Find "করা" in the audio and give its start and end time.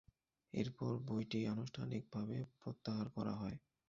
3.15-3.33